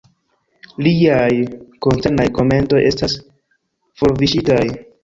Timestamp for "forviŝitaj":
4.03-4.63